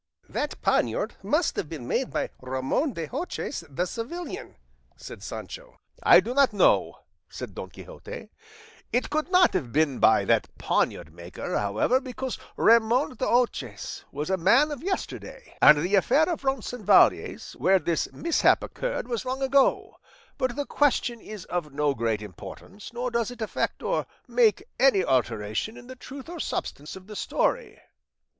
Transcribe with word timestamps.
"That 0.27 0.59
poniard 0.63 1.13
must 1.21 1.55
have 1.57 1.69
been 1.69 1.87
made 1.87 2.09
by 2.09 2.31
Ramon 2.41 2.93
de 2.93 3.05
Hoces 3.05 3.63
the 3.69 3.83
Sevillian," 3.85 4.55
said 4.97 5.21
Sancho. 5.21 5.77
"I 6.01 6.19
do 6.19 6.33
not 6.33 6.53
know," 6.53 6.97
said 7.29 7.53
Don 7.53 7.69
Quixote; 7.69 8.29
"it 8.91 9.11
could 9.11 9.29
not 9.29 9.53
have 9.53 9.71
been 9.71 9.99
by 9.99 10.25
that 10.25 10.47
poniard 10.57 11.13
maker, 11.13 11.55
however, 11.59 11.99
because 12.01 12.39
Ramon 12.57 13.13
de 13.13 13.27
Hoces 13.27 14.03
was 14.11 14.31
a 14.31 14.37
man 14.37 14.71
of 14.71 14.81
yesterday, 14.81 15.55
and 15.61 15.77
the 15.77 15.93
affair 15.93 16.27
of 16.27 16.43
Roncesvalles, 16.43 17.51
where 17.59 17.77
this 17.77 18.11
mishap 18.11 18.63
occurred, 18.63 19.07
was 19.07 19.23
long 19.23 19.43
ago; 19.43 19.97
but 20.39 20.55
the 20.55 20.65
question 20.65 21.21
is 21.21 21.45
of 21.45 21.71
no 21.73 21.93
great 21.93 22.23
importance, 22.23 22.91
nor 22.91 23.11
does 23.11 23.29
it 23.29 23.43
affect 23.43 23.83
or 23.83 24.07
make 24.27 24.63
any 24.79 25.03
alteration 25.05 25.77
in 25.77 25.85
the 25.85 25.95
truth 25.95 26.27
or 26.27 26.39
substance 26.39 26.95
of 26.95 27.05
the 27.05 27.15
story." 27.15 27.79